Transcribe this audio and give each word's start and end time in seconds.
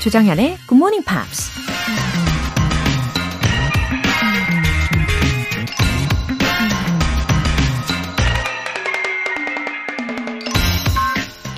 조정현의 0.00 0.56
Good 0.66 0.76
Morning 0.76 1.04
Pops. 1.04 1.50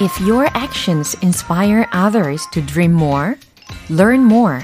If 0.00 0.20
your 0.26 0.48
actions 0.54 1.16
inspire 1.22 1.86
others 1.93 2.44
to 2.50 2.61
dream 2.61 2.93
more, 2.94 3.36
learn 3.89 4.25
more, 4.25 4.59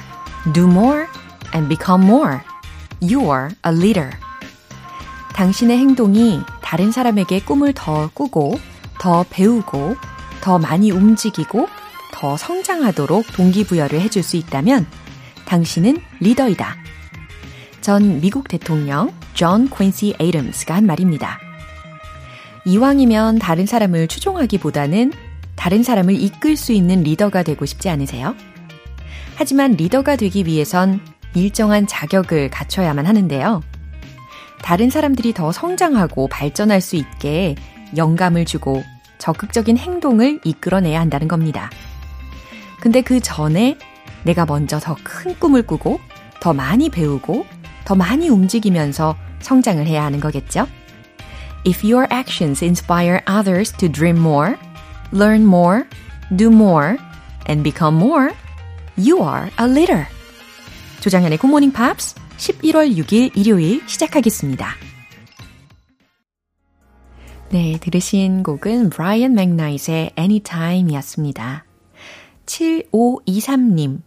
do 0.53 0.67
more, 0.67 1.07
and 1.55 1.69
become 1.69 2.05
more, 2.05 2.43
you 3.01 3.31
are 3.31 3.51
a 3.65 3.71
leader. 3.73 4.11
당신의 5.35 5.79
행동이 5.79 6.41
다른 6.63 6.91
사람에게 6.91 7.45
꿈을 7.45 7.73
더 7.75 8.11
꾸고, 8.13 8.59
더 8.99 9.25
배우고, 9.31 9.95
더 10.41 10.59
많이 10.59 10.91
움직이고, 10.91 11.69
더 12.19 12.37
성장하도록 12.37 13.33
동기부여를 13.33 14.01
해줄 14.01 14.25
수 14.25 14.37
있다면 14.37 14.87
당신은 15.45 15.99
리더이다. 16.19 16.75
전 17.81 18.21
미국 18.21 18.49
대통령 18.49 19.13
존 19.35 19.71
퀸시 19.71 20.17
에이덤스가 20.19 20.75
한 20.75 20.85
말입니다. 20.85 21.39
이왕이면 22.65 23.39
다른 23.39 23.67
사람을 23.67 24.09
추종하기보다는 24.09 25.13
다른 25.55 25.85
사람을 25.85 26.21
이끌 26.21 26.57
수 26.57 26.73
있는 26.73 27.05
리더가 27.05 27.45
되고 27.45 27.65
싶지 27.65 27.89
않으세요? 27.89 28.35
하지만 29.37 29.75
리더가 29.75 30.17
되기 30.17 30.45
위해선 30.45 30.99
일정한 31.37 31.87
자격을 31.87 32.51
갖춰야만 32.51 33.07
하는데요. 33.07 33.63
다른 34.61 34.91
사람들이 34.91 35.35
더 35.35 35.53
성장하고 35.53 36.27
발전할 36.27 36.81
수 36.81 36.97
있게 36.97 37.55
영감을 37.97 38.45
주고 38.45 38.83
적극적인 39.19 39.79
행동을 39.79 40.41
이끌어내야 40.43 40.99
한다는 40.99 41.29
겁니다. 41.29 41.71
근데 42.81 43.03
그 43.03 43.21
전에 43.21 43.77
내가 44.25 44.47
먼저 44.47 44.79
더 44.79 44.97
큰 45.03 45.39
꿈을 45.39 45.63
꾸고 45.63 46.01
더 46.41 46.53
많이 46.53 46.89
배우고 46.91 47.47
더 47.85 47.95
많이 47.95 48.29
움직이면서 48.29 49.17
성장을 49.41 49.85
해야 49.87 50.05
하는 50.05 50.21
거겠죠? 50.21 50.67
If 51.67 51.85
your 51.85 52.07
actions 52.13 52.63
inspire 52.63 53.21
others 53.29 53.73
to 53.79 53.91
dream 53.91 54.19
more, 54.19 54.55
learn 55.13 55.43
more, 55.43 55.85
do 56.37 56.49
more, 56.49 56.97
and 57.49 57.63
become 57.63 57.97
more, 57.97 58.31
you 58.97 59.23
are 59.23 59.51
a 59.61 59.67
leader. 59.67 60.07
조장현의 61.01 61.39
Morning 61.43 61.75
Pops 61.75 62.15
11월 62.37 62.97
6일 62.97 63.37
일요일 63.37 63.83
시작하겠습니다. 63.87 64.75
네, 67.51 67.79
들으신 67.81 68.43
곡은 68.43 68.91
브라이언 68.91 69.35
맥나잇의 69.35 70.13
Anytime이었습니다. 70.19 71.68
7523님, 72.49 74.01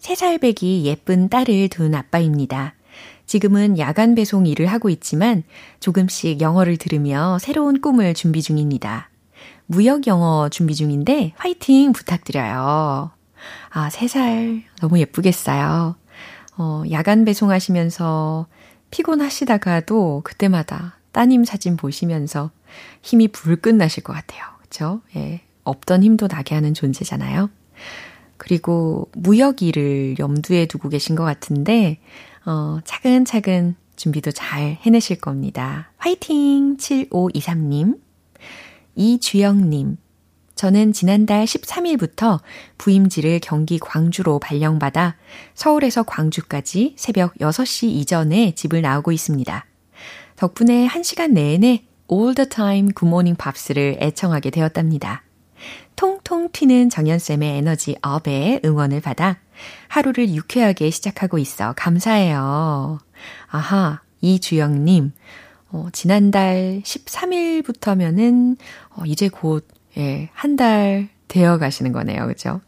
3살배기 0.00 0.84
예쁜 0.84 1.28
딸을 1.28 1.68
둔 1.68 1.94
아빠입니다. 1.94 2.74
지금은 3.26 3.78
야간 3.78 4.14
배송 4.14 4.46
일을 4.46 4.66
하고 4.66 4.88
있지만 4.88 5.42
조금씩 5.80 6.40
영어를 6.40 6.76
들으며 6.76 7.38
새로운 7.40 7.80
꿈을 7.80 8.14
준비 8.14 8.40
중입니다. 8.42 9.10
무역 9.66 10.06
영어 10.06 10.48
준비 10.48 10.74
중인데 10.74 11.32
화이팅 11.36 11.92
부탁드려요. 11.92 13.10
아, 13.70 13.88
3살 13.88 14.62
너무 14.80 14.98
예쁘겠어요. 14.98 15.96
어, 16.58 16.82
야간 16.90 17.24
배송하시면서 17.24 18.46
피곤하시다가도 18.90 20.20
그때마다 20.24 20.98
따님 21.10 21.44
사진 21.44 21.76
보시면서 21.76 22.50
힘이 23.02 23.28
불끈 23.28 23.78
나실 23.78 24.02
것 24.04 24.12
같아요. 24.12 24.42
그쵸? 24.60 25.00
예. 25.16 25.40
없던 25.64 26.02
힘도 26.02 26.28
나게 26.28 26.54
하는 26.54 26.74
존재잖아요. 26.74 27.48
그리고 28.42 29.08
무역 29.14 29.62
일을 29.62 30.16
염두에 30.18 30.66
두고 30.66 30.88
계신 30.88 31.14
것 31.14 31.22
같은데, 31.22 32.00
어, 32.44 32.80
차근차근 32.82 33.76
준비도 33.94 34.32
잘 34.32 34.78
해내실 34.84 35.20
겁니다. 35.20 35.92
화이팅! 35.96 36.76
7523님. 36.76 38.00
이주영님. 38.96 39.96
저는 40.56 40.92
지난달 40.92 41.44
13일부터 41.44 42.40
부임지를 42.78 43.38
경기 43.40 43.78
광주로 43.78 44.40
발령받아 44.40 45.14
서울에서 45.54 46.02
광주까지 46.02 46.94
새벽 46.96 47.34
6시 47.34 47.90
이전에 47.90 48.56
집을 48.56 48.82
나오고 48.82 49.12
있습니다. 49.12 49.64
덕분에 50.34 50.88
1시간 50.88 51.30
내내 51.30 51.84
all 52.10 52.34
the 52.34 52.48
time 52.48 52.90
굿모닝 52.92 53.36
팝스를 53.36 53.98
애청하게 54.00 54.50
되었답니다. 54.50 55.22
통통 56.02 56.48
튀는 56.50 56.90
정연쌤의 56.90 57.58
에너지 57.58 57.94
업에 58.02 58.60
응원을 58.64 59.00
받아 59.00 59.38
하루를 59.86 60.30
유쾌하게 60.34 60.90
시작하고 60.90 61.38
있어 61.38 61.74
감사해요. 61.76 62.98
아하, 63.48 64.00
이주영님, 64.20 65.12
어, 65.70 65.86
지난달 65.92 66.82
13일부터면은, 66.84 68.56
어, 68.96 69.04
이제 69.06 69.28
곧, 69.28 69.68
예, 69.96 70.28
한 70.32 70.56
달 70.56 71.08
되어 71.28 71.58
가시는 71.58 71.92
거네요. 71.92 72.26
그죠? 72.26 72.60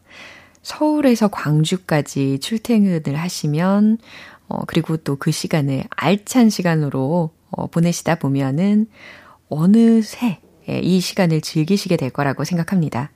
서울에서 0.61 1.27
광주까지 1.27 2.39
출퇴근을 2.39 3.17
하시면, 3.17 3.97
어, 4.47 4.63
그리고 4.65 4.95
또 4.95 5.17
그 5.17 5.31
시간을 5.31 5.83
알찬 5.89 6.49
시간으로 6.49 7.31
어, 7.49 7.67
보내시다 7.67 8.15
보면은, 8.15 8.87
어느새 9.49 10.39
예, 10.69 10.79
이 10.79 11.01
시간을 11.01 11.41
즐기시게 11.41 11.97
될 11.97 12.09
거라고 12.11 12.45
생각합니다. 12.45 13.11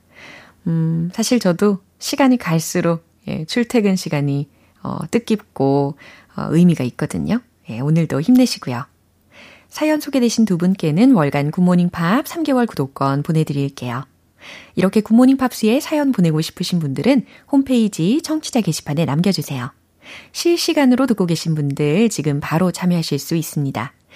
음, 0.66 1.10
사실 1.12 1.38
저도 1.38 1.78
시간이 1.98 2.36
갈수록 2.36 3.04
예, 3.28 3.44
출퇴근 3.44 3.96
시간이 3.96 4.48
어, 4.82 4.98
뜻깊고 5.10 5.96
어, 6.36 6.46
의미가 6.50 6.84
있거든요. 6.84 7.40
예, 7.68 7.80
오늘도 7.80 8.20
힘내시고요. 8.20 8.84
사연 9.68 10.00
소개되신 10.00 10.44
두 10.46 10.58
분께는 10.58 11.12
월간 11.12 11.52
굿모닝 11.52 11.90
팝 11.90 12.24
3개월 12.24 12.66
구독권 12.66 13.22
보내드릴게요. 13.22 14.04
이렇게 14.74 15.00
굿모닝 15.00 15.36
팝스에 15.36 15.80
사연 15.80 16.12
보내고 16.12 16.40
싶으신 16.40 16.78
분들은 16.78 17.24
홈페이지 17.52 18.20
청취자 18.22 18.62
게시판에 18.62 19.04
남겨주세요. 19.04 19.70
실시간으로 20.32 21.06
듣고 21.06 21.26
계신 21.26 21.54
분들 21.54 22.08
지금 22.08 22.40
바로 22.40 22.72
참여하실 22.72 23.18
수 23.18 23.36
있습니다. 23.36 23.92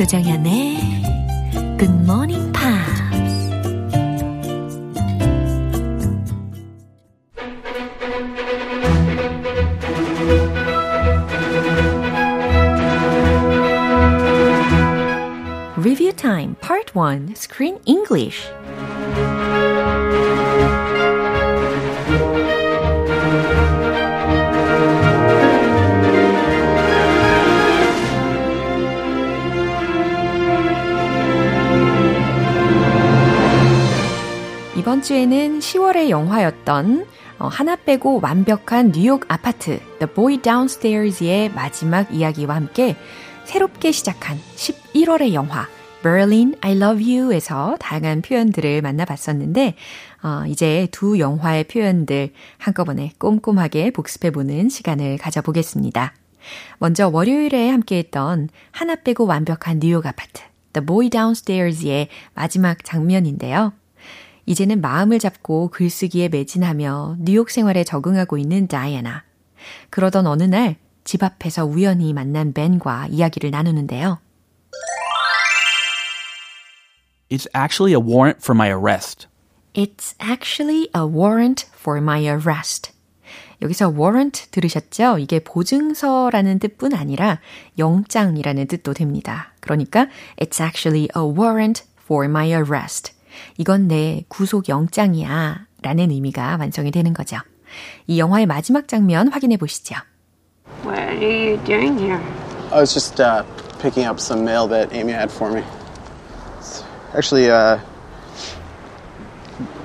조정현의 0.00 0.76
Good 1.78 1.94
Morning 2.04 2.52
Pops. 2.52 2.96
Review 15.76 16.12
Time 16.12 16.56
Part 16.60 16.94
1 16.94 17.34
Screen 17.36 17.78
English 17.86 18.48
이번 34.81 35.03
주에는 35.03 35.59
10월의 35.59 36.09
영화였던 36.09 37.05
어, 37.37 37.47
하나 37.47 37.75
빼고 37.75 38.19
완벽한 38.19 38.91
뉴욕 38.91 39.23
아파트 39.27 39.79
The 39.99 40.11
Boy 40.11 40.37
Downstairs의 40.39 41.49
마지막 41.49 42.11
이야기와 42.11 42.55
함께 42.55 42.95
새롭게 43.45 43.91
시작한 43.91 44.39
11월의 44.55 45.33
영화 45.33 45.67
Berlin 46.01 46.55
I 46.61 46.77
Love 46.77 47.19
You에서 47.19 47.77
다양한 47.79 48.23
표현들을 48.23 48.81
만나봤었는데 48.81 49.75
어, 50.23 50.45
이제 50.47 50.87
두 50.89 51.19
영화의 51.19 51.65
표현들 51.65 52.31
한꺼번에 52.57 53.11
꼼꼼하게 53.19 53.91
복습해보는 53.91 54.69
시간을 54.69 55.19
가져보겠습니다. 55.19 56.15
먼저 56.79 57.07
월요일에 57.07 57.69
함께했던 57.69 58.49
하나 58.71 58.95
빼고 58.95 59.27
완벽한 59.27 59.79
뉴욕 59.79 60.03
아파트 60.07 60.41
The 60.73 60.83
Boy 60.83 61.11
Downstairs의 61.11 62.07
마지막 62.33 62.83
장면인데요. 62.83 63.73
이제는 64.45 64.81
마음을 64.81 65.19
잡고 65.19 65.69
글쓰기에 65.69 66.29
매진하며 66.29 67.17
뉴욕 67.19 67.49
생활에 67.49 67.83
적응하고 67.83 68.37
있는 68.37 68.67
다이애나. 68.67 69.23
그러던 69.89 70.27
어느 70.27 70.43
날 70.43 70.75
집 71.03 71.23
앞에서 71.23 71.65
우연히 71.65 72.13
만난 72.13 72.53
벤과 72.53 73.07
이야기를 73.07 73.51
나누는데요. 73.51 74.19
It's 77.29 77.47
actually 77.55 77.93
a 77.93 77.99
warrant 77.99 78.39
for 78.41 78.55
my 78.55 78.69
arrest. 78.69 79.27
It's 79.73 80.15
actually 80.21 80.89
a 80.95 81.03
warrant 81.03 81.67
for 81.73 82.01
my 82.01 82.23
arrest. 82.25 82.91
여기서 83.61 83.89
warrant 83.89 84.49
들으셨죠? 84.51 85.17
이게 85.19 85.39
보증서라는 85.39 86.59
뜻뿐 86.59 86.93
아니라 86.93 87.39
영장이라는 87.77 88.67
뜻도 88.67 88.93
됩니다. 88.93 89.53
그러니까 89.61 90.07
it's 90.37 90.61
actually 90.61 91.07
a 91.15 91.23
warrant 91.23 91.83
for 92.03 92.25
my 92.25 92.51
arrest. 92.51 93.13
이건 93.57 93.87
내 93.87 94.23
구속 94.27 94.69
영장이야 94.69 95.65
라는 95.81 96.11
의미가 96.11 96.57
완성이 96.59 96.91
되는 96.91 97.13
거죠. 97.13 97.37
이 98.07 98.19
영화의 98.19 98.45
마지막 98.45 98.87
장면 98.87 99.29
확인해 99.29 99.57
보시죠. 99.57 99.95
What 100.83 100.99
are 100.99 101.15
you 101.15 101.57
doing 101.63 101.97
here? 101.97 102.19
I 102.71 102.79
was 102.79 102.93
just 102.93 103.21
uh, 103.21 103.43
picking 103.79 104.07
up 104.07 104.19
some 104.19 104.43
mail 104.43 104.67
that 104.69 104.93
Amy 104.93 105.13
had 105.13 105.31
for 105.31 105.51
me. 105.51 105.63
It's 106.59 106.83
actually, 107.15 107.49
uh, 107.49 107.79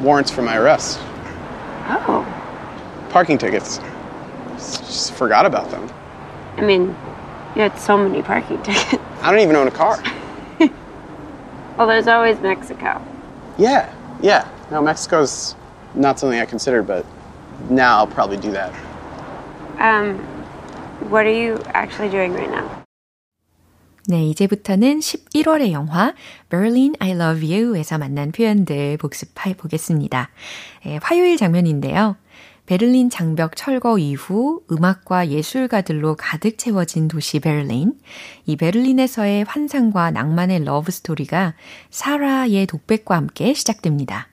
warrants 0.01 0.31
for 0.31 0.43
my 0.43 0.57
arrest. 0.57 0.99
Oh, 1.89 2.25
Parking 3.11 3.39
tickets. 3.39 3.81
Just 4.57 5.15
forgot 5.15 5.47
about 5.47 5.71
them. 5.71 5.89
I 6.57 6.63
mean, 6.63 6.95
you 7.55 7.63
had 7.63 7.79
so 7.79 7.97
many 7.97 8.23
parking 8.23 8.63
tickets. 8.63 8.95
I 9.23 9.31
don't 9.31 9.41
even 9.41 9.57
own 9.57 9.69
a 9.69 9.71
car. 9.71 10.03
Well, 11.77 11.87
there's 11.87 12.09
always 12.09 12.41
Mexico. 12.41 13.03
Yeah, 13.58 13.90
yeah. 14.22 14.48
No, 14.72 14.82
Mexico's 14.82 15.56
not 15.96 16.20
something 16.20 16.40
I 16.40 16.46
considered, 16.46 16.88
but 16.88 17.06
now 17.70 17.98
I'll 17.98 18.08
probably 18.08 18.38
do 18.38 18.52
that. 18.52 18.74
Um, 19.80 20.20
what 21.10 21.26
are 21.26 21.34
you 21.34 21.60
actually 21.74 22.10
doing 22.10 22.34
right 22.34 22.50
now? 22.50 22.82
네, 24.08 24.26
이제부터는 24.26 25.00
11월의 25.00 25.72
영화 25.72 26.14
Berlin 26.50 26.96
I 27.00 27.12
Love 27.12 27.48
You에서 27.48 27.98
만난 28.00 28.32
표현들 28.32 28.98
복습해 28.98 29.54
보겠습니다. 29.54 30.30
예, 30.88 31.00
화요일 31.04 31.38
장면인데요. 31.38 32.16
베를린 32.67 33.11
장벽 33.11 33.55
철거 33.55 33.99
이후 33.99 34.63
음악과 34.71 35.29
예술가들로 35.29 36.17
가득 36.17 36.59
채워진 36.59 37.07
도시 37.09 37.39
베를린. 37.39 37.95
이 38.45 38.57
베를린에서의 38.57 39.45
환상과 39.45 40.11
낭만의 40.11 40.65
러브 40.65 40.91
스토리가 40.91 41.55
사라의 41.91 42.67
독백과 42.67 43.17
함께 43.17 43.55
시작됩니다. 43.55 44.29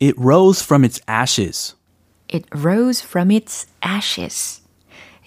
It 0.00 0.14
rose 0.16 0.64
from 0.64 0.84
its 0.84 1.02
ashes. 1.10 1.74
It 2.32 2.46
rose 2.56 3.04
from 3.04 3.32
its 3.32 3.66
ashes. 3.84 4.62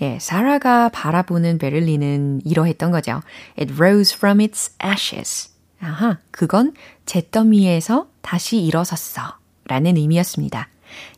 예, 0.01 0.17
사라가 0.19 0.89
바라보는 0.89 1.57
베를린은 1.57 2.41
이러했던 2.45 2.91
거죠. 2.91 3.21
It 3.59 3.73
rose 3.73 4.15
from 4.15 4.39
its 4.39 4.73
ashes. 4.83 5.51
아하, 5.81 6.19
그건 6.31 6.73
잿더미에서 7.05 8.07
다시 8.21 8.63
일어섰어. 8.63 9.40
라는 9.70 9.96
의미였습니다. 9.96 10.68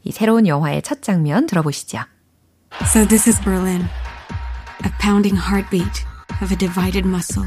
이 0.04 0.12
새로운 0.12 0.46
영화의 0.46 0.82
첫 0.82 1.02
장면 1.02 1.46
들어보시죠. 1.46 2.00
So 2.86 3.06
this 3.06 3.28
is 3.28 3.40
Berlin. 3.42 3.88
A 4.84 4.90
pounding 5.00 5.36
heartbeat 5.36 6.04
of 6.40 6.52
a 6.52 6.56
divided 6.56 7.04
muscle. 7.04 7.44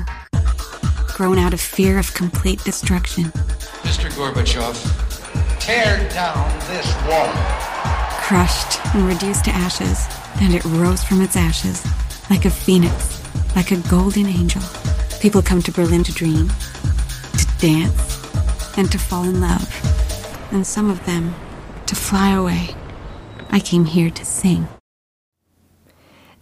Grown 1.16 1.38
out 1.38 1.54
of 1.54 1.62
fear 1.62 1.98
of 1.98 2.14
complete 2.14 2.64
destruction. 2.64 3.32
Mr. 3.84 4.10
Gorbachev, 4.16 4.76
tear 5.60 6.08
down 6.10 6.50
this 6.68 6.88
wall. 7.08 7.32
Crushed 8.22 8.80
and 8.96 9.08
reduced 9.08 9.46
to 9.46 9.52
ashes. 9.52 10.08
And 10.42 10.54
it 10.54 10.64
rose 10.66 11.04
from 11.04 11.22
its 11.22 11.36
ashes. 11.36 11.86
Like 12.30 12.46
a 12.46 12.50
phoenix. 12.50 13.22
Like 13.56 13.72
a 13.72 13.78
golden 13.90 14.26
angel. 14.26 14.62
People 15.20 15.42
come 15.42 15.62
to 15.64 15.72
Berlin 15.72 16.04
to 16.04 16.14
dream. 16.14 16.50
To 17.38 17.46
dance. 17.60 18.78
And 18.78 18.92
to 18.92 18.98
fall 18.98 19.24
in 19.24 19.42
love. 19.42 19.68
And 20.53 20.67
some 20.67 20.91
of 20.91 21.05
them 21.05 21.33
to 21.87 21.97
fly 21.97 22.33
away. 22.35 22.75
I 23.51 23.61
came 23.61 23.87
here 23.87 24.11
to 24.13 24.23
sing. 24.23 24.67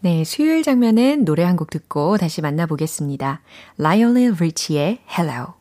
네, 0.00 0.24
수요일 0.24 0.62
장면은 0.62 1.24
노래 1.24 1.44
한 1.44 1.56
곡 1.56 1.70
듣고 1.70 2.18
다시 2.18 2.42
만나보겠습니다. 2.42 3.40
라이오넬 3.78 4.34
리치의 4.38 4.98
Hello. 5.10 5.54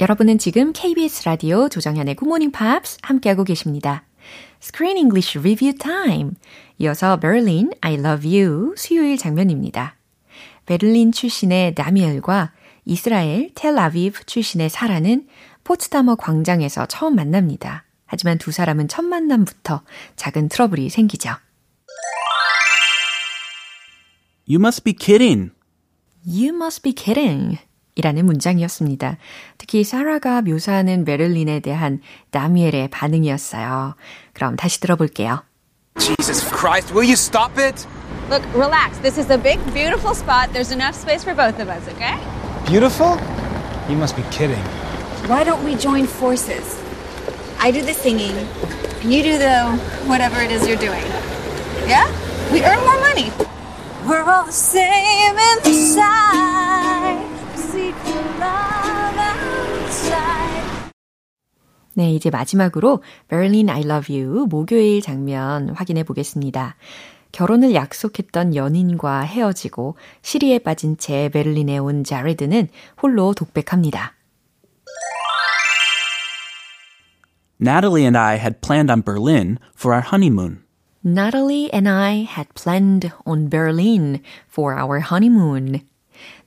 여러분은 0.00 0.38
지금 0.38 0.72
KBS 0.72 1.24
라디오 1.24 1.68
조정현의 1.68 2.16
Good 2.16 2.28
Morning 2.28 2.56
Pops 2.56 2.98
함께하고 3.02 3.44
계십니다. 3.44 4.04
Screen 4.62 4.98
English 4.98 5.38
Review 5.38 5.76
Time. 5.78 6.32
이어서 6.78 7.18
Berlin, 7.18 7.70
I 7.80 7.94
Love 7.94 8.28
You 8.28 8.74
수요일 8.76 9.16
장면입니다. 9.16 9.96
베를린 10.66 11.12
출신의 11.12 11.74
나미엘과 11.76 12.52
이스라엘 12.84 13.50
텔아비브 13.54 14.24
출신의 14.24 14.68
사라는 14.70 15.26
포츠다머 15.70 16.16
광장에서 16.16 16.86
처음 16.86 17.14
만납니다. 17.14 17.84
하지만 18.04 18.38
두 18.38 18.50
사람은 18.50 18.88
첫 18.88 19.04
만남부터 19.04 19.82
작은 20.16 20.48
트러블이 20.48 20.90
생기죠. 20.90 21.30
You 24.48 24.58
must 24.58 24.82
be 24.82 24.92
kidding. 24.92 25.52
You 26.26 26.48
must 26.48 26.82
be 26.82 26.92
kidding. 26.92 27.60
이라는 27.94 28.26
문장이었습니다. 28.26 29.16
특히 29.58 29.84
사라가 29.84 30.42
묘사하는 30.42 31.04
베를린에 31.04 31.60
대한 31.60 32.00
다미엘의 32.32 32.88
반응이었어요. 32.90 33.94
그럼 34.32 34.56
다시 34.56 34.80
들어볼게요. 34.80 35.44
Jesus 36.00 36.44
Christ, 36.48 36.92
will 36.92 37.06
you 37.06 37.14
stop 37.14 37.56
it? 37.62 37.86
Look, 38.28 38.44
relax. 38.56 38.98
This 39.02 39.20
is 39.20 39.30
a 39.30 39.38
big, 39.40 39.60
beautiful 39.72 40.16
spot. 40.16 40.52
There's 40.52 40.72
enough 40.72 40.96
space 40.96 41.22
for 41.22 41.36
both 41.36 41.62
of 41.62 41.68
us, 41.70 41.86
okay? 41.94 42.18
Beautiful? 42.66 43.20
You 43.88 43.94
must 43.96 44.16
be 44.16 44.24
kidding. 44.32 44.58
Why 45.30 45.44
don't 45.44 45.62
we 45.62 45.76
join 45.76 46.06
forces? 46.08 46.74
I 47.60 47.70
do 47.70 47.82
the 47.82 47.94
singing, 47.94 48.34
and 49.00 49.14
you 49.14 49.22
do 49.22 49.38
the 49.38 49.62
whatever 50.10 50.42
it 50.42 50.50
is 50.50 50.66
you're 50.66 50.74
doing. 50.74 51.06
Yeah? 51.86 52.10
We 52.50 52.64
earn 52.64 52.82
more 52.82 52.98
money. 52.98 53.30
We're 54.08 54.26
all 54.26 54.42
the 54.44 54.50
same 54.50 55.38
inside. 55.64 57.22
Secret 57.54 58.26
love 58.42 59.18
outside. 59.22 60.90
네, 61.94 62.12
이제 62.12 62.30
마지막으로 62.30 63.00
Berlin 63.28 63.70
I 63.70 63.82
Love 63.82 64.12
You 64.12 64.46
목요일 64.48 65.00
장면 65.00 65.68
확인해 65.68 66.02
보겠습니다. 66.02 66.74
결혼을 67.30 67.72
약속했던 67.76 68.56
연인과 68.56 69.20
헤어지고 69.20 69.94
시리에 70.22 70.58
빠진 70.58 70.98
채 70.98 71.28
베를린에 71.28 71.78
온 71.78 72.02
자레드는 72.02 72.66
홀로 73.00 73.32
독백합니다. 73.32 74.14
Natalie 77.62 78.06
and 78.06 78.16
I 78.16 78.38
had 78.38 78.62
planned 78.62 78.90
on 78.90 79.02
Berlin 79.02 79.58
for 79.76 79.92
our 79.92 80.00
honeymoon. 80.00 80.64
Natalie 81.04 81.70
and 81.70 81.86
I 81.86 82.24
had 82.24 82.48
planned 82.54 83.12
on 83.26 83.50
Berlin 83.50 84.22
for 84.48 84.72
our 84.78 85.00
honeymoon. 85.00 85.82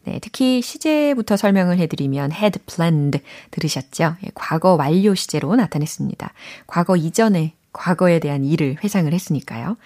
네, 0.05 0.19
특히 0.19 0.63
시제부터 0.63 1.37
설명을 1.37 1.77
해드리면 1.77 2.31
had 2.31 2.59
planned 2.65 3.21
들으셨죠? 3.51 4.15
예, 4.25 4.31
과거 4.33 4.73
완료 4.73 5.13
시제로 5.13 5.55
나타냈습니다. 5.55 6.33
과거 6.65 6.95
이전에 6.95 7.53
과거에 7.73 8.17
대한 8.17 8.43
일을 8.43 8.77
회상을 8.83 9.13
했으니까요. 9.13 9.77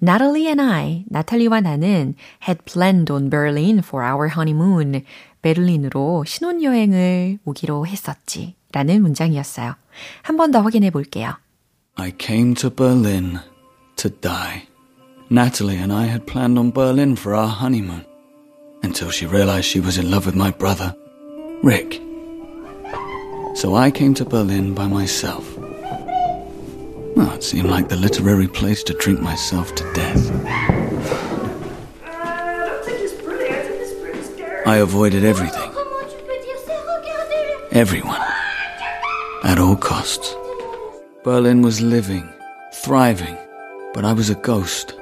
Natalie 0.00 0.46
and 0.46 0.62
I, 0.62 1.04
나탈리와 1.08 1.62
나는 1.62 2.14
had 2.46 2.60
planned 2.64 3.12
on 3.12 3.28
Berlin 3.28 3.78
for 3.78 4.06
our 4.06 4.30
honeymoon. 4.30 5.02
베를린으로 5.42 6.24
신혼여행을 6.26 7.40
오기로 7.44 7.86
했었지. 7.88 8.54
라는 8.75 9.01
문장이었어요. 9.01 9.75
한 10.23 10.37
번 10.37 10.51
더 10.51 10.61
확인해 10.61 10.89
볼게요. 10.89 11.33
I 11.95 12.11
came 12.17 12.55
to 12.55 12.69
Berlin 12.69 13.39
to 13.97 14.09
die. 14.09 14.67
Natalie 15.29 15.77
and 15.77 15.93
I 15.93 16.07
had 16.07 16.25
planned 16.25 16.57
on 16.59 16.71
Berlin 16.71 17.15
for 17.15 17.33
our 17.35 17.47
honeymoon 17.47 18.05
until 18.83 19.09
she 19.11 19.25
realized 19.25 19.65
she 19.65 19.79
was 19.79 19.97
in 19.97 20.09
love 20.11 20.25
with 20.25 20.35
my 20.35 20.51
brother, 20.51 20.95
Rick. 21.63 22.01
So 23.55 23.75
I 23.75 23.91
came 23.91 24.13
to 24.15 24.25
Berlin 24.25 24.73
by 24.73 24.87
myself. 24.87 25.45
Well, 27.15 27.31
it 27.33 27.43
seemed 27.43 27.69
like 27.69 27.89
the 27.89 27.97
literary 27.97 28.47
place 28.47 28.83
to 28.83 28.93
drink 28.93 29.21
myself 29.21 29.75
to 29.75 29.83
death. 29.93 30.31
I 34.65 34.77
avoided 34.77 35.23
everything. 35.25 35.69
Everyone. 37.71 38.19
At 39.43 39.59
all 39.59 39.75
costs. 39.75 40.35
Berlin 41.23 41.61
was 41.61 41.81
living, 41.81 42.27
thriving, 42.73 43.37
but 43.93 44.03
I 44.05 44.13
was 44.13 44.29
a 44.29 44.35
ghost, 44.35 44.95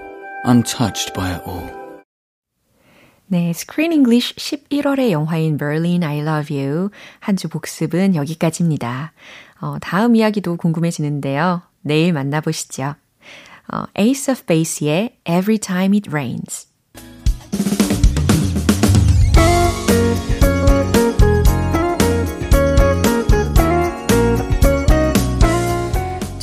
untouched 0.43 1.13
by 1.13 1.31
it 1.35 1.41
all. 1.47 1.69
네, 3.31 3.51
Screen 3.51 3.91
English 3.91 4.33
11월의 4.35 5.11
영화인 5.11 5.57
Berlin 5.57 6.03
I 6.03 6.19
Love 6.21 6.49
You 6.49 6.89
한 7.19 7.37
주 7.37 7.47
복습은 7.47 8.15
여기까지입니다. 8.15 9.13
어, 9.61 9.77
다음 9.79 10.15
이야기도 10.15 10.57
궁금해지는데요. 10.57 11.61
내일 11.81 12.13
만나보시죠. 12.13 12.95
어, 13.71 13.83
Ace 13.99 14.31
of 14.31 14.43
Base의 14.45 15.17
Every 15.29 15.59
Time 15.59 15.95
It 15.95 16.09
Rains. 16.09 16.67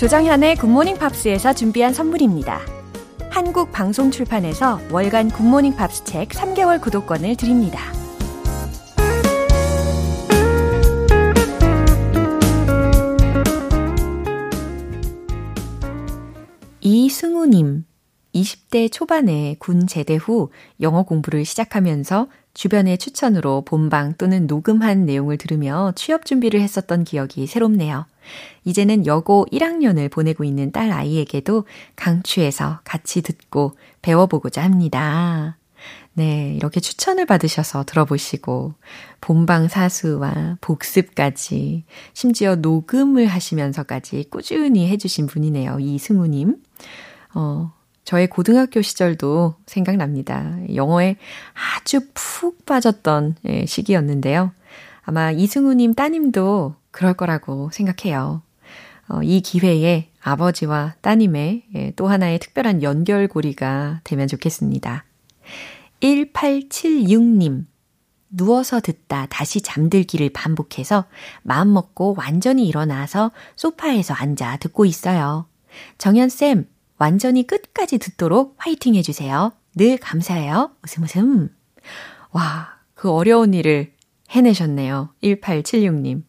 조정현의 0.02 0.56
굿모닝 0.56 0.98
팝스에서 0.98 1.54
준비한 1.54 1.94
선물입니다. 1.94 2.60
한국 3.30 3.72
방송 3.72 4.10
출판에서 4.10 4.80
월간 4.92 5.30
굿모닝 5.30 5.76
팝스 5.76 6.06
책 6.06 6.30
3개월 6.30 6.82
구독권을 6.82 7.36
드립니다. 7.36 7.80
이승우님, 16.80 17.86
20대 18.34 18.92
초반에 18.92 19.56
군 19.60 19.86
제대 19.86 20.16
후 20.16 20.50
영어 20.80 21.04
공부를 21.04 21.46
시작하면서 21.46 22.28
주변의 22.56 22.98
추천으로 22.98 23.62
본방 23.66 24.16
또는 24.18 24.48
녹음한 24.48 25.06
내용을 25.06 25.38
들으며 25.38 25.94
취업 25.96 26.26
준비를 26.26 26.60
했었던 26.60 27.04
기억이 27.04 27.46
새롭네요. 27.46 28.08
이제는 28.64 29.06
여고 29.06 29.46
1학년을 29.52 30.12
보내고 30.12 30.44
있는 30.44 30.72
딸 30.72 30.92
아이에게도 30.92 31.66
강추해서 31.96 32.80
같이 32.84 33.22
듣고 33.22 33.76
배워보고자 34.02 34.64
합니다. 34.64 35.58
네, 36.14 36.54
이렇게 36.56 36.82
추천을 36.82 37.26
받으셔서 37.26 37.86
들어보시고, 37.86 38.74
본방 39.22 39.70
사수와 39.70 40.58
복습까지, 40.60 41.86
심지어 42.14 42.56
녹음을 42.56 43.28
하시면서까지 43.28 44.26
꾸준히 44.30 44.90
해주신 44.90 45.28
분이네요. 45.28 45.80
이승우님. 45.80 46.58
어, 47.34 47.72
저의 48.04 48.28
고등학교 48.28 48.82
시절도 48.82 49.56
생각납니다. 49.66 50.58
영어에 50.76 51.16
아주 51.54 52.02
푹 52.14 52.66
빠졌던 52.66 53.36
예, 53.46 53.66
시기였는데요. 53.66 54.52
아마 55.04 55.32
이승우님 55.32 55.94
따님도 55.94 56.76
그럴 56.92 57.14
거라고 57.14 57.70
생각해요. 57.72 58.42
어, 59.08 59.24
이 59.24 59.42
기회에 59.42 60.10
아버지와 60.22 60.96
따님의 61.02 61.64
예, 61.76 61.92
또 61.96 62.08
하나의 62.08 62.40
특별한 62.40 62.84
연결고리가 62.84 64.02
되면 64.04 64.28
좋겠습니다. 64.28 65.06
1876님. 66.02 67.66
누워서 68.30 68.80
듣다 68.80 69.28
다시 69.30 69.60
잠들기를 69.60 70.30
반복해서 70.30 71.06
마음먹고 71.44 72.16
완전히 72.18 72.66
일어나서 72.68 73.32
소파에서 73.58 74.14
앉아 74.14 74.58
듣고 74.58 74.86
있어요. 74.86 75.48
정연쌤, 75.98 76.68
완전히 76.98 77.46
끝까지 77.46 77.98
듣도록 77.98 78.56
화이팅 78.58 78.96
해주세요. 78.96 79.52
늘 79.76 79.98
감사해요. 79.98 80.72
웃음 80.84 81.04
웃음. 81.04 81.50
와, 82.32 82.78
그 82.94 83.12
어려운 83.12 83.54
일을 83.54 83.94
해내셨네요. 84.30 85.10
1876님. 85.24 86.24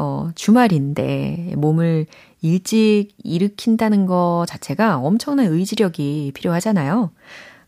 어, 0.00 0.30
주말인데 0.34 1.52
몸을 1.58 2.06
일찍 2.40 3.08
일으킨다는 3.22 4.06
거 4.06 4.46
자체가 4.48 4.96
엄청난 4.96 5.48
의지력이 5.48 6.32
필요하잖아요. 6.34 7.10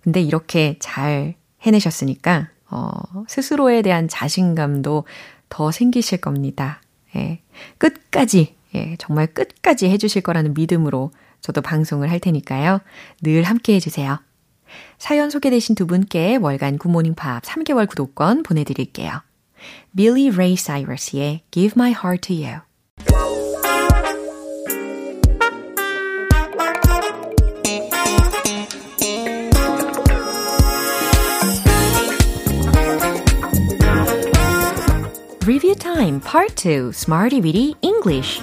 근데 0.00 0.22
이렇게 0.22 0.76
잘 0.80 1.34
해내셨으니까, 1.60 2.48
어, 2.70 2.90
스스로에 3.28 3.82
대한 3.82 4.08
자신감도 4.08 5.04
더 5.50 5.70
생기실 5.70 6.22
겁니다. 6.22 6.80
예. 7.16 7.42
끝까지, 7.76 8.54
예, 8.74 8.96
정말 8.98 9.26
끝까지 9.26 9.90
해주실 9.90 10.22
거라는 10.22 10.54
믿음으로 10.54 11.10
저도 11.42 11.60
방송을 11.60 12.10
할 12.10 12.18
테니까요. 12.18 12.80
늘 13.20 13.42
함께 13.42 13.74
해주세요. 13.74 14.18
사연 14.96 15.28
소개되신 15.28 15.74
두 15.74 15.86
분께 15.86 16.36
월간 16.36 16.78
굿모닝 16.78 17.14
팝 17.14 17.42
3개월 17.42 17.86
구독권 17.86 18.42
보내드릴게요. 18.42 19.20
Billy 19.94 20.30
Ray 20.30 20.54
Cyrus의 20.56 21.42
Give 21.50 21.76
My 21.76 21.90
Heart 21.90 22.22
to 22.22 22.34
You. 22.34 22.62
Review 35.44 35.74
Time 35.74 36.20
Part 36.20 36.54
2 36.56 36.92
Smarty 36.92 37.40
Weedy 37.40 37.74
English 37.82 38.40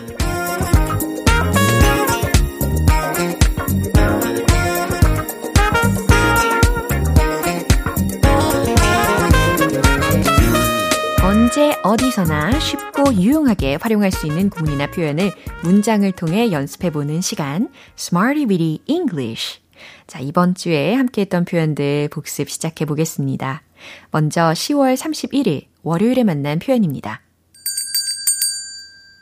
언제 11.50 11.74
어디서나 11.82 12.60
쉽고 12.60 13.12
유용하게 13.15 13.79
활용할 13.82 14.12
수 14.12 14.27
있는 14.27 14.51
구문이나 14.51 14.86
표현을 14.91 15.32
문장을 15.63 16.12
통해 16.12 16.51
연습해보는 16.51 17.22
시간 17.22 17.70
Smarty 17.98 18.46
Weedy 18.46 18.84
English 18.86 19.60
자, 20.06 20.20
이번 20.20 20.53
주에 20.53 20.94
함께 20.94 21.22
했던 21.22 21.46
표현들 21.46 22.10
복습 22.10 22.51
시작해 22.51 22.86
보겠습니다. 22.86 23.63
먼저 24.12 24.51
10월 24.51 24.96
31일 24.96 25.65
월요일에 25.82 26.24
만난 26.24 26.60
표현입니다. 26.60 27.22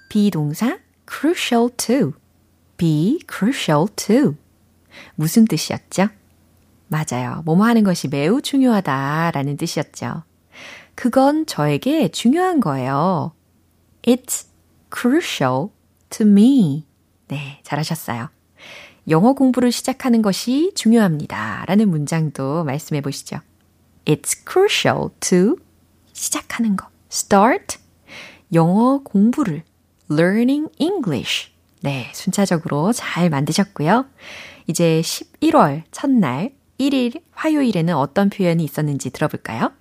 비동사 0.10 0.80
crucial 1.10 1.70
to. 1.78 2.12
be 2.76 3.20
crucial 3.32 3.88
to. 3.96 4.36
무슨 5.16 5.46
뜻이었죠? 5.46 6.10
맞아요. 6.90 7.42
뭐뭐 7.46 7.64
하는 7.64 7.86
것이 7.86 8.10
매우 8.10 8.42
중요하다 8.42 9.32
라는 9.32 9.56
뜻이었죠. 9.56 10.27
그건 10.98 11.46
저에게 11.46 12.08
중요한 12.08 12.60
거예요. 12.60 13.32
It's 14.02 14.48
crucial 14.92 15.68
to 16.10 16.26
me. 16.26 16.88
네, 17.28 17.60
잘하셨어요. 17.62 18.30
영어 19.08 19.34
공부를 19.34 19.72
시작하는 19.72 20.24
것이 20.24 20.72
중요합니다. 20.74 21.66
라는 21.68 21.90
문장도 21.90 22.64
말씀해 22.64 23.02
보시죠. 23.02 23.38
It's 24.06 24.40
crucial 24.52 25.10
to 25.20 25.58
시작하는 26.14 26.76
것. 26.76 26.88
Start 27.12 27.78
영어 28.52 29.02
공부를 29.04 29.62
learning 30.12 30.72
English. 30.80 31.52
네, 31.82 32.10
순차적으로 32.16 32.92
잘 32.92 33.30
만드셨고요. 33.30 34.08
이제 34.66 35.02
11월 35.02 35.84
첫날 35.92 36.56
1일 36.80 37.22
화요일에는 37.34 37.94
어떤 37.96 38.32
표현이 38.32 38.64
있었는지 38.64 39.12
들어볼까요? 39.12 39.77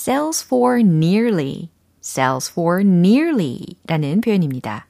Sells 0.00 0.42
for 0.42 0.78
nearly, 0.80 1.68
sells 2.02 2.50
for 2.50 2.80
nearly 2.80 3.76
라는 3.86 4.22
표현입니다. 4.22 4.86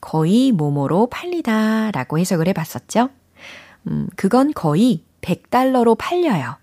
거의 0.00 0.50
뭐뭐로 0.52 1.08
팔리다 1.08 1.90
라고 1.90 2.18
해석을 2.18 2.48
해봤었죠. 2.48 3.10
음, 3.88 4.08
그건 4.16 4.54
거의 4.54 5.02
100달러로 5.20 5.98
팔려요. 5.98 6.56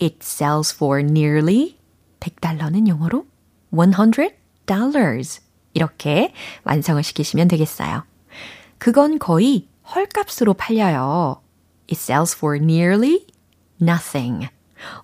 It 0.00 0.18
sells 0.20 0.72
for 0.76 1.00
nearly 1.00 1.76
100달러는 2.20 2.86
영어로 2.86 3.26
100 3.72 4.36
dollars 4.66 5.40
이렇게 5.74 6.32
완성을 6.62 7.02
시키시면 7.02 7.48
되겠어요. 7.48 8.04
그건 8.78 9.18
거의 9.18 9.66
헐값으로 9.94 10.54
팔려요. 10.54 11.42
It 11.90 12.00
sells 12.00 12.36
for 12.36 12.56
nearly 12.56 13.26
nothing. 13.82 14.48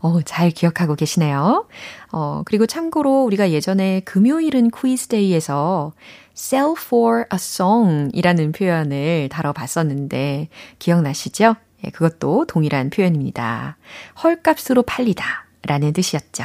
어, 0.00 0.20
잘 0.22 0.50
기억하고 0.50 0.94
계시네요. 0.94 1.66
어, 2.12 2.42
그리고 2.44 2.66
참고로 2.66 3.24
우리가 3.24 3.50
예전에 3.50 4.00
금요일은 4.00 4.70
퀴즈 4.70 5.08
데이에서 5.08 5.92
sell 6.36 6.74
for 6.78 7.20
a 7.32 7.34
song 7.34 8.10
이라는 8.14 8.52
표현을 8.52 9.28
다뤄봤었는데 9.30 10.48
기억나시죠? 10.78 11.56
예, 11.84 11.90
그것도 11.90 12.46
동일한 12.46 12.90
표현입니다. 12.90 13.76
헐값으로 14.22 14.82
팔리다 14.82 15.24
라는 15.64 15.92
뜻이었죠. 15.92 16.44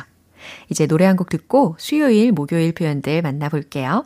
이제 0.70 0.88
노래 0.88 1.06
한 1.06 1.16
곡 1.18 1.30
듣고 1.30 1.76
수요일, 1.80 2.32
목요일 2.32 2.74
표현들 2.74 3.22
만나볼게요. 3.22 4.06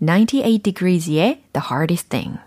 98 0.00 0.58
Degrees의 0.62 1.42
The 1.52 1.66
Hardest 1.70 2.08
Thing. 2.10 2.38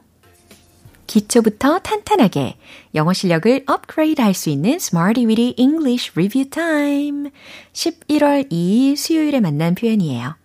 기초부터 1.07 1.79
탄탄하게 1.79 2.57
영어 2.95 3.13
실력을 3.13 3.63
업그레이드 3.67 4.21
할 4.21 4.33
수 4.33 4.49
있는 4.49 4.75
Smarty 4.75 5.25
Weedy 5.25 5.55
English 5.57 6.11
Review 6.15 6.49
Time. 6.49 7.31
11월 7.73 8.51
2일 8.51 8.95
수요일에 8.95 9.39
만난 9.39 9.75
표현이에요. 9.75 10.35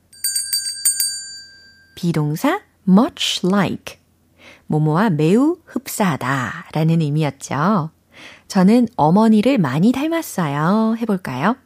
비동사 1.95 2.61
much 2.89 3.47
like. 3.47 3.99
모모와 4.67 5.11
매우 5.11 5.59
흡사하다 5.67 6.69
라는 6.73 7.01
의미였죠. 7.01 7.91
저는 8.49 8.89
어머니를 8.97 9.59
많이 9.59 9.93
닮았어요. 9.93 10.97
해볼까요? 11.01 11.57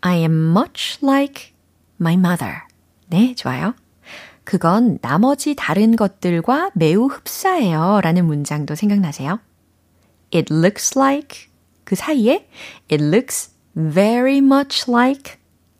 I 0.00 0.18
am 0.18 0.50
much 0.56 0.98
like 1.02 1.52
my 2.00 2.14
mother. 2.14 2.62
네, 3.08 3.34
좋아요. 3.34 3.74
그건 4.46 4.98
나머지 5.02 5.56
다른 5.56 5.96
것들과 5.96 6.70
매우 6.74 7.06
흡사해요. 7.06 8.00
라는 8.00 8.26
문장도 8.26 8.76
생각나세요? 8.76 9.40
It 10.32 10.54
looks 10.54 10.96
like 10.96 11.48
그 11.82 11.96
사이에 11.96 12.48
It 12.90 13.04
looks 13.04 13.50
very 13.74 14.38
much 14.38 14.88
like 14.88 15.34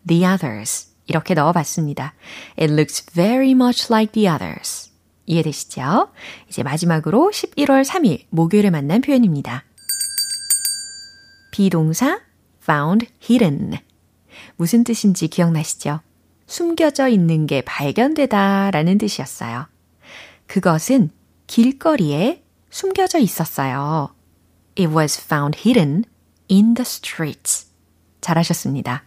the 0.05 0.25
others. 0.25 0.89
이렇게 1.05 1.33
넣어봤습니다. 1.33 2.13
It 2.59 2.73
looks 2.73 3.05
very 3.13 3.51
much 3.51 3.87
like 3.89 4.11
the 4.11 4.29
others. 4.29 4.91
이해되시죠? 5.25 6.09
이제 6.49 6.61
마지막으로 6.61 7.31
11월 7.33 7.85
3일 7.85 8.25
목요일에 8.29 8.69
만난 8.69 8.99
표현입니다. 8.99 9.63
비동사 11.53 12.19
found 12.61 13.07
hidden. 13.23 13.79
무슨 14.57 14.83
뜻인지 14.83 15.29
기억나시죠? 15.29 16.01
숨겨져 16.47 17.09
있는 17.09 17.45
게 17.45 17.61
발견되다 17.61 18.71
라는 18.71 18.97
뜻이었어요. 18.97 19.67
그것은 20.47 21.11
길거리에 21.45 22.43
숨겨져 22.69 23.19
있었어요. 23.19 24.13
It 24.77 24.93
was 24.93 25.21
found 25.21 25.59
hidden 25.59 26.05
in 26.49 26.73
the 26.73 26.81
streets. 26.81 27.67
잘하셨습니다. 28.21 29.03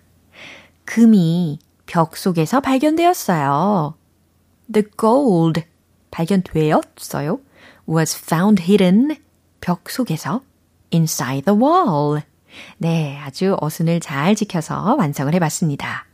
금이 0.85 1.59
벽 1.87 2.17
속에서 2.17 2.61
발견되었어요. 2.61 3.95
The 4.73 4.87
gold 4.99 5.65
발견되었어요. 6.11 7.41
was 7.89 8.17
found 8.17 8.63
hidden 8.63 9.17
벽 9.61 9.89
속에서 9.91 10.43
inside 10.93 11.45
the 11.45 11.59
wall. 11.59 12.23
네, 12.79 13.19
아주 13.19 13.57
어순을 13.61 14.01
잘 14.01 14.35
지켜서 14.35 14.95
완성을 14.97 15.33
해봤습니다. 15.35 16.10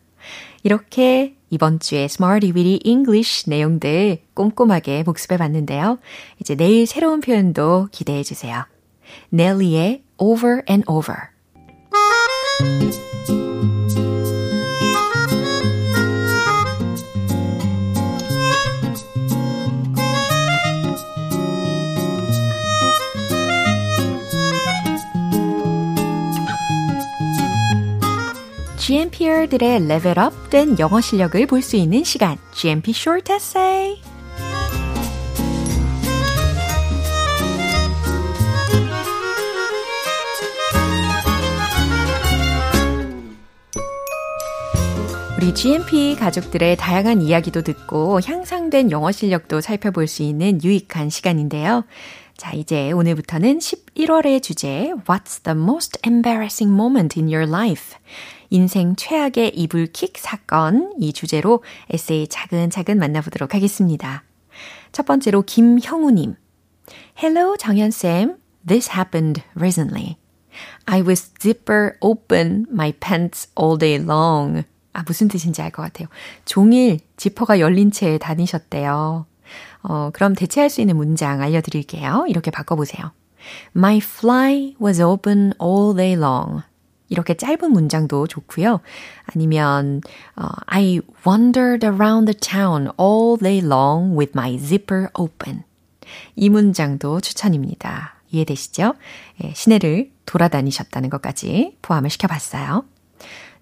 이렇게 0.66 1.36
이번 1.48 1.78
주에 1.78 2.06
Smarty 2.06 2.52
Weedy 2.52 2.80
English 2.84 3.48
내용들 3.48 4.18
꼼꼼하게 4.34 5.04
복습해 5.04 5.36
봤는데요. 5.36 6.00
이제 6.40 6.56
내일 6.56 6.88
새로운 6.88 7.20
표현도 7.20 7.90
기대해 7.92 8.24
주세요. 8.24 8.64
넬리의 9.30 10.02
Over 10.18 10.62
and 10.68 10.84
Over. 10.88 11.18
GMPR들의 28.86 29.88
레벨업 29.88 30.48
된 30.48 30.78
영어 30.78 31.00
실력을 31.00 31.44
볼 31.48 31.60
수 31.60 31.74
있는 31.74 32.04
시간, 32.04 32.38
GMP 32.52 32.92
Short 32.92 33.32
Essay. 33.32 34.00
우리 45.36 45.52
GMP 45.52 46.14
가족들의 46.14 46.76
다양한 46.76 47.22
이야기도 47.22 47.62
듣고 47.62 48.20
향상된 48.20 48.92
영어 48.92 49.10
실력도 49.10 49.62
살펴볼 49.62 50.06
수 50.06 50.22
있는 50.22 50.62
유익한 50.62 51.10
시간인데요. 51.10 51.82
자, 52.36 52.52
이제 52.52 52.92
오늘부터는 52.92 53.58
11월의 53.58 54.40
주제 54.44 54.92
What's 55.08 55.42
the 55.42 55.58
most 55.58 55.98
embarrassing 56.06 56.72
moment 56.72 57.18
in 57.18 57.26
your 57.26 57.50
life? 57.50 57.96
인생 58.56 58.96
최악의 58.96 59.50
이불킥 59.54 60.16
사건 60.16 60.94
이 60.98 61.12
주제로 61.12 61.62
에세이 61.90 62.26
차근차근 62.28 62.98
만나보도록 62.98 63.54
하겠습니다. 63.54 64.24
첫 64.92 65.04
번째로 65.04 65.42
김형우님. 65.42 66.36
Hello, 67.22 67.58
정연쌤. 67.58 68.38
This 68.66 68.90
happened 68.92 69.42
recently. 69.54 70.16
I 70.86 71.02
was 71.02 71.32
zipper 71.38 71.98
open 72.00 72.64
my 72.70 72.92
pants 72.92 73.50
all 73.60 73.76
day 73.76 74.02
long. 74.02 74.62
아, 74.94 75.02
무슨 75.06 75.28
뜻인지 75.28 75.60
알 75.60 75.70
것 75.70 75.82
같아요. 75.82 76.08
종일 76.46 77.00
지퍼가 77.18 77.60
열린 77.60 77.90
채 77.90 78.16
다니셨대요. 78.16 79.26
어, 79.82 80.10
그럼 80.14 80.34
대체할 80.34 80.70
수 80.70 80.80
있는 80.80 80.96
문장 80.96 81.42
알려드릴게요. 81.42 82.24
이렇게 82.28 82.50
바꿔보세요. 82.50 83.12
My 83.76 83.98
fly 83.98 84.76
was 84.80 85.02
open 85.02 85.52
all 85.60 85.94
day 85.94 86.14
long. 86.16 86.62
이렇게 87.08 87.34
짧은 87.34 87.70
문장도 87.72 88.26
좋고요. 88.26 88.80
아니면 89.26 90.00
어, 90.34 90.48
I 90.66 91.00
wandered 91.26 91.84
around 91.86 92.32
the 92.32 92.38
town 92.38 92.88
all 93.00 93.38
day 93.38 93.64
long 93.64 94.16
with 94.16 94.32
my 94.34 94.58
zipper 94.58 95.08
open. 95.14 95.62
이 96.34 96.48
문장도 96.48 97.20
추천입니다. 97.20 98.14
이해되시죠? 98.30 98.94
예, 99.44 99.52
시내를 99.54 100.10
돌아다니셨다는 100.26 101.10
것까지 101.10 101.76
포함을 101.82 102.10
시켜봤어요. 102.10 102.84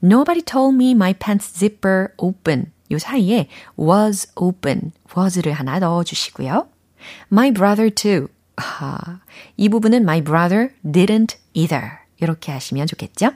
Nobody 0.03 0.43
told 0.43 0.75
me 0.75 0.91
my 0.93 1.15
pants 1.15 1.53
zipper 1.53 2.09
open. 2.17 2.73
요 2.91 2.99
사이에 2.99 3.49
was 3.79 4.31
open, 4.37 4.93
was를 5.17 5.53
하나 5.53 5.79
넣어주시고요. 5.79 6.69
My 7.33 7.51
brother 7.53 7.91
too. 7.91 8.29
아, 8.57 9.21
이 9.57 9.69
부분은 9.69 10.03
my 10.03 10.23
brother 10.23 10.71
didn't 10.85 11.37
either. 11.55 12.04
이렇게 12.20 12.52
하시면 12.52 12.88
좋겠죠? 12.88 13.32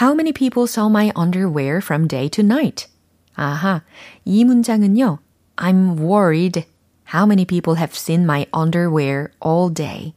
How 0.00 0.12
many 0.12 0.32
people 0.32 0.64
saw 0.64 0.88
my 0.88 1.12
underwear 1.16 1.78
from 1.78 2.08
day 2.08 2.28
to 2.30 2.44
night? 2.44 2.88
아하, 3.36 3.82
이 4.24 4.44
문장은요. 4.44 5.18
I'm 5.56 5.98
worried. 5.98 6.66
How 7.12 7.26
many 7.26 7.44
people 7.44 7.76
have 7.76 7.94
seen 7.94 8.24
my 8.24 8.46
underwear 8.52 9.28
all 9.44 9.72
day? 9.72 10.14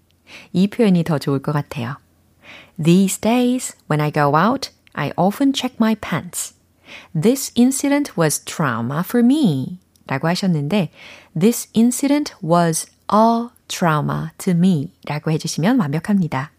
이 0.54 0.68
표현이 0.68 1.04
더 1.04 1.20
좋을 1.20 1.40
것 1.40 1.52
같아요. 1.54 1.98
These 2.82 3.20
days, 3.20 3.76
when 3.88 4.02
I 4.02 4.12
go 4.12 4.36
out, 4.36 4.72
I 4.94 5.12
often 5.16 5.54
check 5.54 5.76
my 5.80 5.96
pants. 5.96 6.54
This 7.14 7.52
incident 7.56 8.18
was 8.18 8.44
trauma 8.44 9.02
for 9.02 9.24
me. 9.24 9.80
라고 10.08 10.28
하셨는데, 10.28 10.90
This 11.38 11.68
incident 11.76 12.34
was 12.42 12.88
a 13.12 13.50
trauma 13.68 14.32
to 14.40 14.54
me. 14.54 14.92
라고 15.06 15.32
해주시면 15.32 15.80
완벽합니다. 15.80 16.52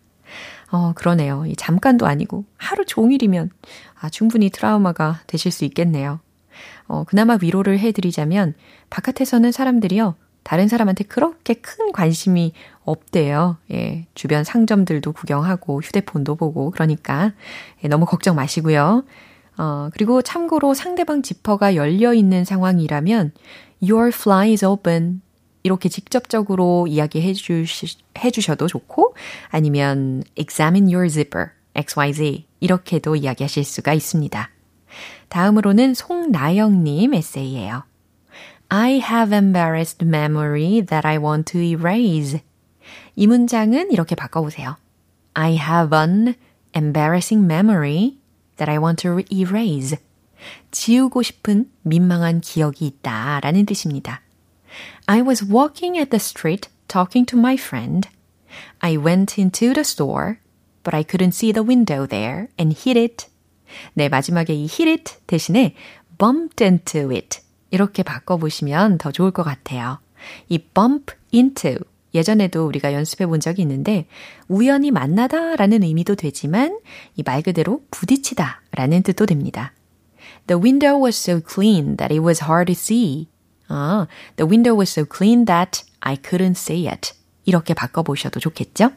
어, 0.73 0.91
그러네요. 0.93 1.45
잠깐도 1.55 2.07
아니고 2.07 2.45
하루 2.57 2.83
종일이면 2.83 3.51
아, 4.01 4.09
충분히 4.09 4.49
트라우마가 4.49 5.21
되실 5.27 5.51
수 5.51 5.65
있겠네요. 5.65 6.19
어, 6.87 7.03
그나마 7.03 7.37
위로를 7.39 7.77
해드리자면 7.77 8.55
바깥에서는 8.89 9.51
사람들이요. 9.51 10.15
다른 10.41 10.67
사람한테 10.67 11.03
그렇게 11.03 11.53
큰 11.53 11.91
관심이 11.91 12.53
없대요. 12.85 13.57
예, 13.71 14.07
주변 14.15 14.43
상점들도 14.43 15.13
구경하고 15.13 15.79
휴대폰도 15.79 16.35
보고 16.35 16.71
그러니까 16.71 17.33
예, 17.83 17.87
너무 17.87 18.07
걱정 18.07 18.35
마시고요. 18.35 19.03
어, 19.59 19.89
그리고 19.93 20.23
참고로 20.23 20.73
상대방 20.73 21.21
지퍼가 21.21 21.75
열려 21.75 22.15
있는 22.15 22.45
상황이라면 22.45 23.31
your 23.79 24.07
fly 24.07 24.49
is 24.49 24.65
open 24.65 25.21
이렇게 25.63 25.89
직접적으로 25.89 26.87
이야기해 26.87 27.33
주시, 27.33 27.97
해 28.19 28.31
주셔도 28.31 28.67
좋고 28.67 29.15
아니면 29.49 30.23
examine 30.35 30.93
your 30.93 31.09
zipper 31.09 31.47
XYZ 31.75 32.45
이렇게도 32.59 33.15
이야기하실 33.15 33.63
수가 33.63 33.93
있습니다. 33.93 34.49
다음으로는 35.29 35.93
송나영님 35.93 37.13
에세이예요. 37.13 37.83
I 38.69 38.93
have 38.99 39.35
embarrassed 39.35 40.03
memory 40.05 40.81
that 40.85 41.07
I 41.07 41.17
want 41.17 41.51
to 41.51 41.61
erase. 41.61 42.41
이 43.15 43.27
문장은 43.27 43.91
이렇게 43.91 44.15
바꿔보세요. 44.15 44.77
I 45.33 45.57
have 45.57 45.97
an 45.97 46.35
embarrassing 46.75 47.45
memory 47.45 48.17
that 48.57 48.69
I 48.69 48.77
want 48.77 49.01
to 49.03 49.19
erase. 49.31 49.97
지우고 50.71 51.21
싶은 51.21 51.69
민망한 51.83 52.41
기억이 52.41 52.85
있다 52.85 53.39
라는 53.41 53.65
뜻입니다. 53.65 54.22
I 55.07 55.21
was 55.21 55.43
walking 55.43 55.97
at 55.97 56.11
the 56.11 56.19
street 56.19 56.69
talking 56.87 57.25
to 57.27 57.37
my 57.37 57.57
friend. 57.57 58.07
I 58.81 58.97
went 58.97 59.37
into 59.37 59.73
the 59.73 59.83
store, 59.83 60.39
but 60.83 60.93
I 60.93 61.03
couldn't 61.03 61.33
see 61.33 61.51
the 61.51 61.63
window 61.63 62.05
there 62.07 62.47
and 62.57 62.73
hit 62.73 62.97
it. 62.97 63.27
네, 63.95 64.07
마지막에 64.09 64.53
이 64.53 64.65
hit 64.65 64.89
it 64.89 65.15
대신에 65.27 65.75
bumped 66.17 66.63
into 66.63 67.11
it. 67.11 67.39
이렇게 67.71 68.03
바꿔보시면 68.03 68.97
더 68.99 69.11
좋을 69.11 69.31
것 69.31 69.43
같아요. 69.43 69.99
이 70.47 70.57
bump 70.57 71.13
into. 71.33 71.77
예전에도 72.13 72.67
우리가 72.67 72.93
연습해 72.93 73.25
본 73.25 73.39
적이 73.39 73.63
있는데, 73.63 74.05
우연히 74.47 74.91
만나다 74.91 75.55
라는 75.55 75.81
의미도 75.81 76.13
되지만, 76.15 76.79
이 77.15 77.23
말 77.23 77.41
그대로 77.41 77.81
부딪히다 77.89 78.61
라는 78.71 79.01
뜻도 79.01 79.25
됩니다. 79.25 79.73
The 80.45 80.61
window 80.61 81.03
was 81.03 81.17
so 81.17 81.41
clean 81.41 81.97
that 81.97 82.13
it 82.13 82.21
was 82.23 82.43
hard 82.43 82.71
to 82.71 82.79
see. 82.79 83.29
아, 83.67 84.07
the 84.35 84.47
window 84.47 84.75
was 84.75 84.91
so 84.91 85.05
clean 85.05 85.45
that 85.45 85.83
I 86.01 86.17
couldn't 86.17 86.57
see 86.57 86.87
it. 86.87 87.13
이렇게 87.45 87.73
바꿔보셔도 87.73 88.39
좋겠죠? 88.39 88.91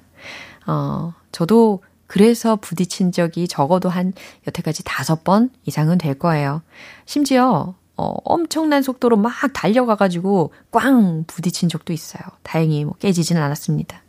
어, 0.67 1.15
저도 1.33 1.83
그래서 2.07 2.57
부딪힌 2.57 3.13
적이 3.13 3.49
적어도 3.49 3.89
한 3.89 4.13
여태까지 4.47 4.85
다섯 4.85 5.25
번 5.25 5.51
이상은 5.65 5.99
될 5.99 6.19
거예요. 6.19 6.63
심지어 7.05 7.75
어, 7.97 8.15
엄청난 8.25 8.83
속도로 8.83 9.17
막 9.17 9.33
달려가가지고 9.55 10.53
꽝 10.71 11.25
부딪힌 11.27 11.69
적도 11.69 11.93
있어요. 11.93 12.23
다행히 12.43 12.85
뭐 12.85 12.95
깨지지는 12.95 13.43
않았습니다. 13.43 14.03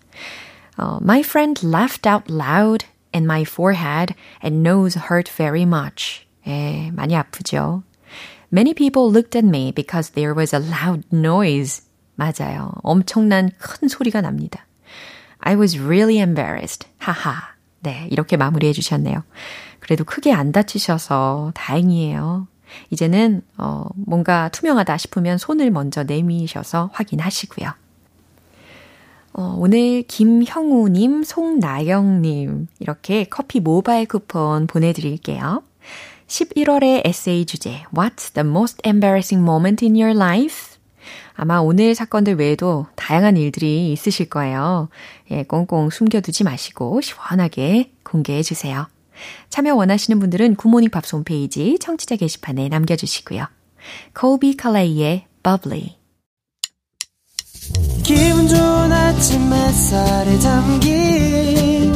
어, 0.78 1.00
my 1.02 1.22
friend 1.22 1.66
laughed 1.66 2.08
out 2.08 2.32
loud 2.32 2.86
and 3.16 3.26
my 3.26 3.42
forehead 3.42 4.14
and 4.44 4.68
nose 4.68 5.00
hurt 5.10 5.32
very 5.32 5.64
much. 5.64 6.28
예, 6.46 6.92
많이 6.94 7.16
아프죠. 7.16 7.84
Many 8.52 8.74
people 8.74 9.12
looked 9.12 9.36
at 9.38 9.46
me 9.46 9.72
because 9.72 10.14
there 10.14 10.34
was 10.34 10.56
a 10.56 10.60
loud 10.60 11.04
noise. 11.12 11.84
맞아요. 12.16 12.72
엄청난 12.84 13.52
큰 13.58 13.88
소리가 13.88 14.22
납니다. 14.22 14.66
I 15.40 15.56
was 15.56 15.78
really 15.80 16.20
embarrassed. 16.20 16.88
하하. 16.98 17.56
네, 17.82 18.08
이렇게 18.10 18.38
마무리해 18.38 18.74
주셨네요. 18.74 19.24
그래도 19.80 20.04
크게 20.04 20.34
안 20.34 20.52
다치셔서 20.52 21.52
다행이에요. 21.56 22.48
이제는 22.90 23.42
어, 23.58 23.86
뭔가 23.96 24.50
투명하다 24.50 24.98
싶으면 24.98 25.38
손을 25.38 25.72
먼저 25.72 26.04
내미셔서 26.04 26.90
확인하시고요. 26.94 27.72
어, 29.34 29.56
오늘 29.58 30.04
김형우님, 30.04 31.24
송나영님 31.24 32.68
이렇게 32.80 33.26
커피 33.26 33.60
모바일 33.60 34.08
쿠폰 34.08 34.68
보내드릴게요. 34.68 35.64
11월의 36.28 37.06
에세이 37.06 37.46
주제 37.46 37.84
What's 37.94 38.34
the 38.34 38.48
most 38.48 38.82
embarrassing 38.86 39.44
moment 39.44 39.84
in 39.84 39.96
your 39.96 40.16
life? 40.16 40.78
아마 41.34 41.60
오늘 41.60 41.96
사건들 41.96 42.36
외에도 42.36 42.88
다양한 42.96 43.38
일들이 43.38 43.92
있으실 43.94 44.30
거예요. 44.30 44.90
예, 45.32 45.44
꽁꽁 45.44 45.90
숨겨두지 45.90 46.44
마시고 46.44 47.00
시원하게 47.02 47.92
공개해 48.04 48.44
주세요. 48.44 48.88
참여 49.50 49.76
원하시는 49.76 50.20
분들은 50.20 50.56
굿모닝 50.56 50.90
팝스 50.90 51.16
홈페이지 51.16 51.78
청취자 51.80 52.18
게시판에 52.18 52.70
남겨주시고요. 52.70 53.46
코비 54.14 54.58
칼레이의 54.58 55.26
Bubbly 55.44 55.96
기분 58.04 58.48
좋은 58.48 58.92
아침 58.92 59.54
햇살에 59.54 60.40
담긴 60.40 61.94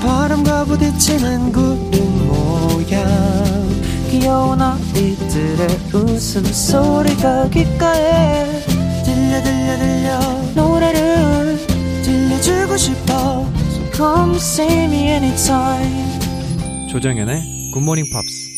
바람과 0.00 0.64
부딪히는 0.66 1.52
구름 1.52 2.28
모양 2.28 3.35
귀여운 4.26 4.60
아이들의 4.60 5.68
웃음소리가 5.94 7.48
귓가에 7.48 8.60
들려 9.04 9.40
들려 9.40 9.78
들려 9.78 10.18
노래를 10.56 11.56
들려주고 12.02 12.76
싶어 12.76 13.46
So 13.70 13.92
come 13.92 14.34
see 14.34 14.84
me 14.86 15.10
anytime 15.10 16.18
조정현의 16.90 17.70
굿모닝 17.72 18.06
팝스 18.12 18.48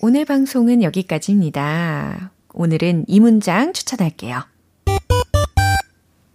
오늘 0.00 0.24
방송은 0.24 0.82
여기까지입니다. 0.82 2.32
오늘은 2.54 3.04
이 3.06 3.20
문장 3.20 3.74
추천할게요. 3.74 4.40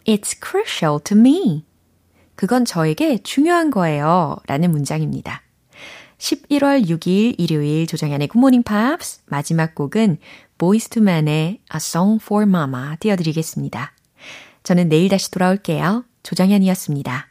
It's 0.06 0.38
crucial 0.40 1.00
to 1.06 1.18
me. 1.18 1.66
그건 2.36 2.66
저에게 2.66 3.18
중요한 3.24 3.72
거예요. 3.72 4.38
라는 4.46 4.70
문장입니다. 4.70 5.42
11월 6.20 6.86
6일 6.86 7.36
일요일 7.38 7.88
조정현의 7.88 8.28
굿모닝 8.28 8.64
팝스 8.64 9.22
마지막 9.26 9.74
곡은 9.74 10.18
보이스 10.58 10.90
투맨의 10.90 11.34
A 11.34 11.60
Song 11.76 12.22
for 12.22 12.44
Mama 12.44 12.98
띄워드리겠습니다. 13.00 13.94
저는 14.64 14.90
내일 14.90 15.10
다시 15.10 15.32
돌아올게요. 15.32 16.04
조정연이었습니다. 16.24 17.29